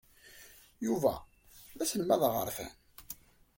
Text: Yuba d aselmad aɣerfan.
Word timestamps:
Yuba 0.85 1.13
d 1.77 1.79
aselmad 1.83 2.21
aɣerfan. 2.27 2.73